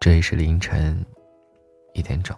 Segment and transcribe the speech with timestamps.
[0.00, 1.04] 这里是凌晨
[1.92, 2.36] 一点整。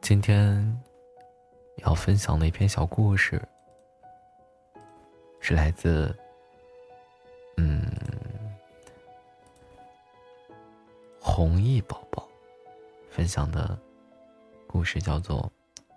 [0.00, 0.80] 今天
[1.78, 3.42] 要分享的一篇小故事，
[5.40, 6.16] 是来自
[7.56, 7.84] 嗯
[11.18, 12.28] 弘毅宝宝
[13.10, 13.76] 分享的
[14.68, 15.50] 故事，叫做《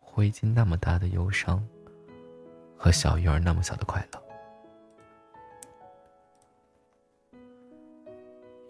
[0.00, 1.66] 灰烬那么大的忧伤
[2.76, 4.18] 和小鱼儿那么小的快乐》。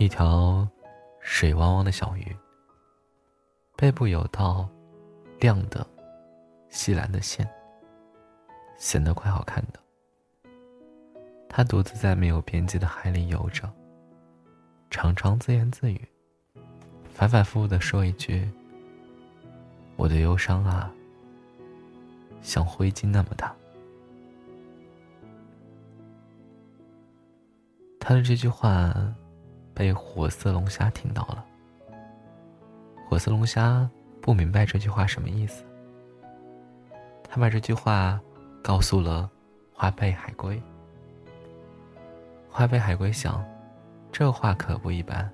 [0.02, 0.66] 一条
[1.20, 2.36] 水汪汪的小鱼，
[3.76, 4.68] 背部有道
[5.38, 5.86] 亮的
[6.68, 7.48] 细蓝的线，
[8.76, 9.78] 显得怪好看的。
[11.48, 13.72] 它独自在没有边际的海里游着，
[14.90, 16.08] 常常自言自语，
[17.08, 18.50] 反反复复的说一句
[19.94, 20.92] ：“我的忧伤啊，
[22.40, 23.54] 像灰烬那么大。”
[28.00, 28.92] 他的这句话。
[29.74, 31.44] 被火色龙虾听到了。
[33.08, 33.88] 火色龙虾
[34.20, 35.64] 不明白这句话什么意思，
[37.28, 38.20] 他把这句话
[38.62, 39.30] 告诉了
[39.72, 40.60] 花背海龟。
[42.48, 43.44] 花背海龟想，
[44.10, 45.30] 这话可不一般，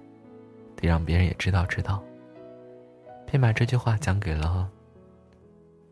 [0.77, 2.03] 得让别人也知道知道，
[3.27, 4.71] 便把这句话讲给了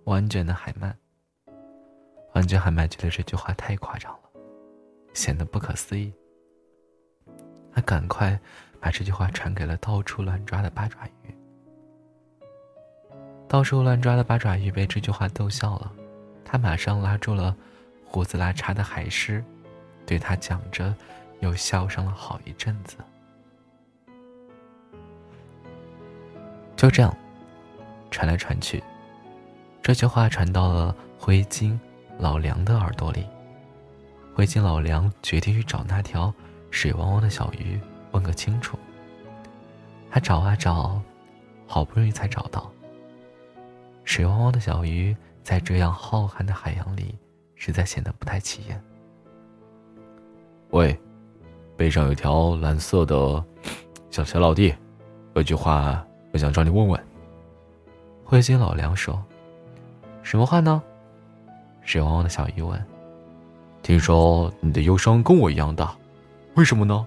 [0.05, 0.93] 完卷的海鳗。
[2.35, 4.41] 完卷海鳗觉得这句话太夸张了，
[5.15, 6.13] 显得不可思议。
[7.77, 8.41] 他赶快
[8.81, 11.35] 把这句话传给了到处乱抓的八爪鱼。
[13.47, 15.93] 到处乱抓的八爪鱼被这句话逗笑了，
[16.43, 17.55] 他马上拉住了
[18.03, 19.45] 胡子拉碴的海狮，
[20.07, 20.95] 对他讲着，
[21.41, 22.97] 又笑上了好一阵子。
[26.77, 27.15] 就这样，
[28.11, 28.83] 传来传去，
[29.83, 31.79] 这句话传到了灰鲸
[32.19, 33.27] 老梁的耳朵里。
[34.35, 36.33] 灰鲸老梁决定去找那条。
[36.71, 37.79] 水汪汪的小鱼，
[38.13, 38.79] 问个清楚。
[40.11, 41.01] 他找啊找，
[41.67, 42.71] 好不容易才找到。
[44.05, 47.19] 水汪汪的小鱼在这样浩瀚的海洋里，
[47.55, 48.81] 实在显得不太起眼。
[50.71, 50.99] 喂，
[51.77, 53.45] 背上有条蓝色的
[54.11, 54.75] 小小老弟，
[55.35, 57.05] 有句话我想找你问问。
[58.25, 59.23] 灰鲸老梁说
[60.23, 60.83] ：“什么话呢？”
[61.83, 62.83] 水汪汪的小鱼问
[63.83, 65.97] ：“听说你的忧伤跟我一样大。”
[66.57, 67.07] 为什么呢？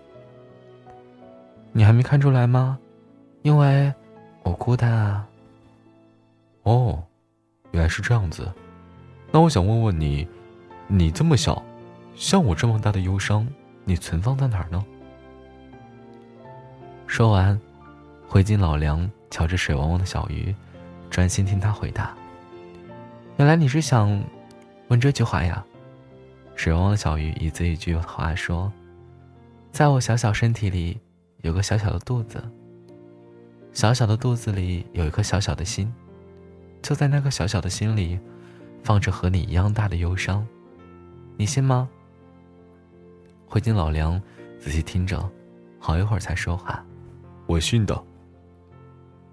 [1.72, 2.78] 你还没看出来吗？
[3.42, 3.92] 因为
[4.44, 5.28] 我孤单啊。
[6.62, 7.02] 哦，
[7.72, 8.52] 原来是这样子。
[9.32, 10.28] 那我想问问你，
[10.86, 11.64] 你这么小，
[12.16, 13.48] 像我这么大的忧伤，
[13.86, 14.86] 你存放在哪儿呢？
[17.08, 17.60] 说完，
[18.28, 20.54] 灰鲸老梁瞧着水汪汪的小鱼，
[21.10, 22.16] 专心听他回答。
[23.38, 24.24] 原来你是想
[24.90, 25.66] 问这句话呀？
[26.56, 28.72] 水汪汪的小鱼一字一句话说。
[29.72, 31.00] 在我小小身体里，
[31.42, 32.44] 有个小小的肚子。
[33.72, 35.94] 小小的肚子里有一颗小小的心，
[36.82, 38.20] 就在那个小小的心里，
[38.84, 40.46] 放着和你一样大的忧伤。
[41.38, 41.88] 你信吗？
[43.48, 44.22] 灰鲸老梁
[44.60, 45.30] 仔细听着，
[45.80, 46.84] 好一会儿才说话
[47.48, 48.04] ：“我信的。”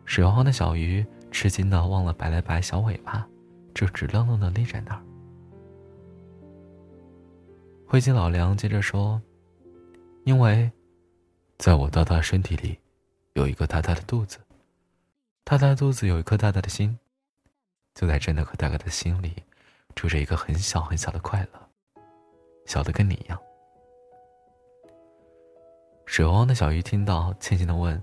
[0.04, 3.26] 水汪汪的小鱼吃惊的忘了摆了摆小尾巴，
[3.74, 5.02] 就直愣愣的立在那儿。
[7.86, 9.20] 灰鲸老梁接着说。
[10.26, 10.68] 因为，
[11.56, 12.76] 在我大大的身体里，
[13.34, 14.38] 有一个大大的肚子，
[15.44, 16.98] 大大的肚子有一颗大大的心，
[17.94, 19.36] 就在这那颗大大的心里，
[19.94, 21.68] 住着一个很小很小的快乐，
[22.64, 23.40] 小的跟你一样。
[26.06, 28.02] 水汪汪的小鱼听到，轻轻的问：“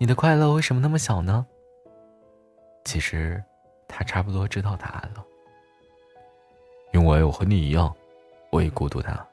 [0.00, 1.46] 你的快乐为什么那么小呢？”
[2.86, 3.44] 其实，
[3.86, 5.22] 他差不多知道答案了。
[6.94, 7.94] 因为我和你一样，
[8.50, 9.28] 我也孤独的。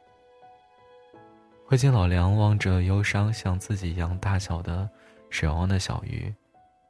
[1.69, 4.89] 灰鲸老梁望着忧伤像自己一样大小的
[5.29, 6.33] 水汪汪的小鱼，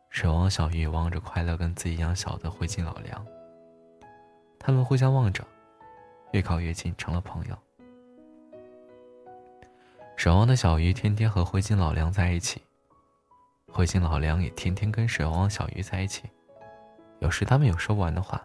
[0.10, 3.28] 水汪小鱼望着快乐跟自己一样小的灰鲸老梁。
[4.58, 5.46] 他们互相望着，
[6.32, 7.58] 越靠越近，成了朋友。
[10.16, 12.62] 水汪的小鱼天天和灰鲸老梁在一起，
[13.70, 16.24] 灰鲸老梁也天天跟水汪汪小鱼在一起。
[17.20, 18.42] 有时他们有说不完的话，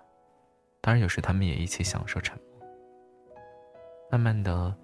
[0.81, 2.67] 当然有时他们也一起享受沉默。
[4.11, 4.75] 慢慢的。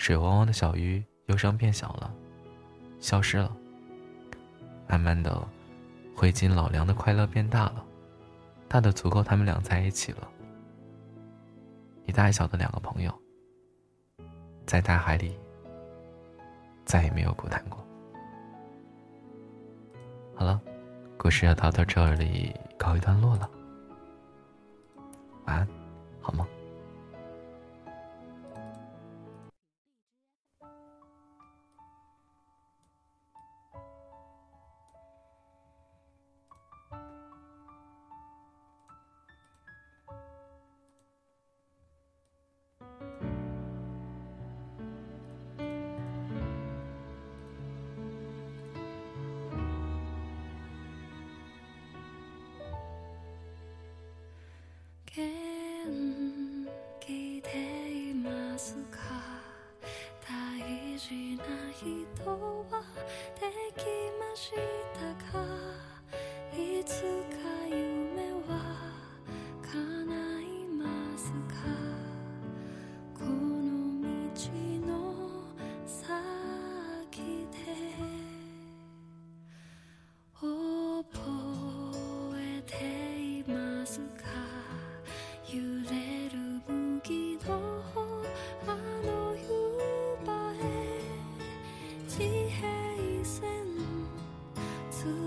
[0.00, 2.10] 水汪汪的小鱼忧伤变小了，
[3.00, 3.54] 消失了。
[4.88, 5.46] 慢慢的，
[6.16, 7.84] 灰烬老梁的快乐变大了，
[8.66, 10.26] 大的足够他们俩在一起了。
[12.06, 13.12] 一大一小的两个朋友，
[14.64, 15.38] 在大海里
[16.86, 17.78] 再也没有孤单过。
[20.34, 20.58] 好了，
[21.18, 23.50] 故事要到到这里告一段落了。
[25.44, 25.68] 晚安，
[26.22, 26.48] 好吗？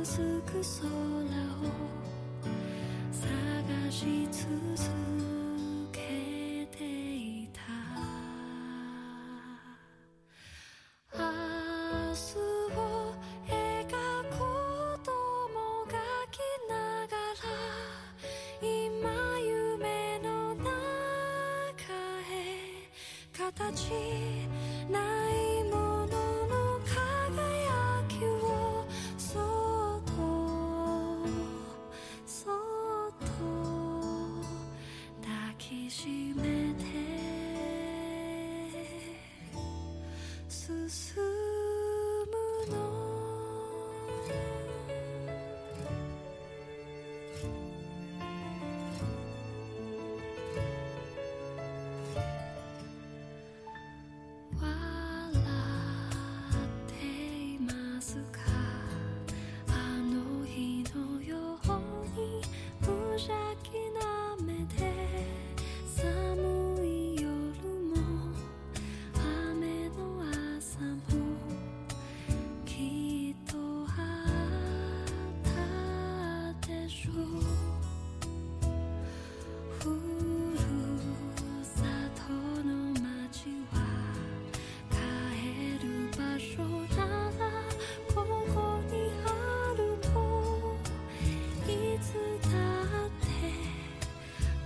[0.03, 1.71] 薄く空を
[3.13, 4.43] 探し続
[4.75, 5.32] け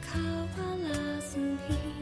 [0.07, 1.37] 卡瓦拉苏
[1.67, 1.96] 皮。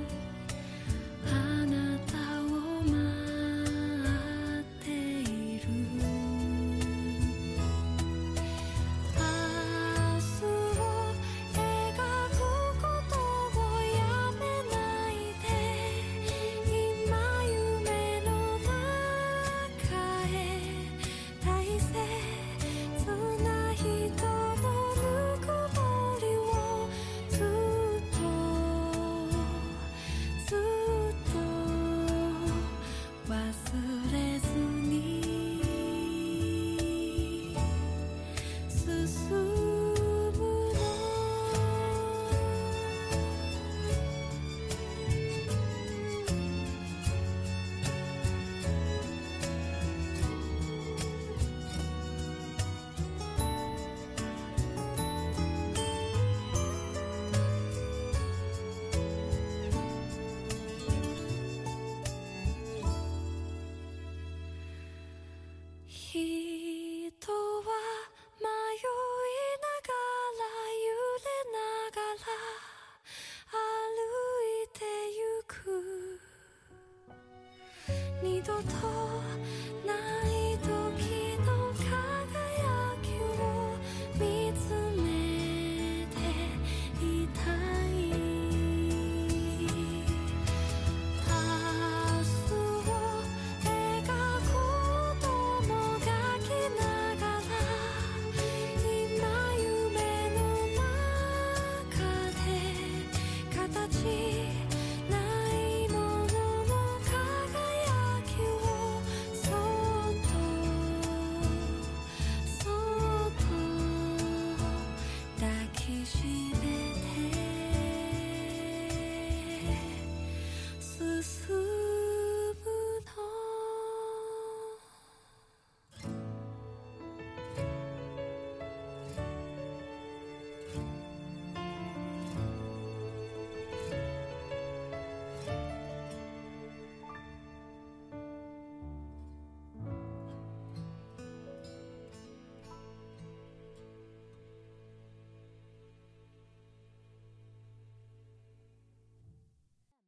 [78.45, 78.94] 都透。